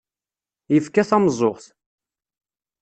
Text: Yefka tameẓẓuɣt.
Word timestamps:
Yefka 0.73 1.03
tameẓẓuɣt. 1.09 1.65